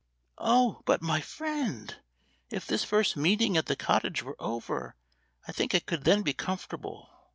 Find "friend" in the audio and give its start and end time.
1.21-1.95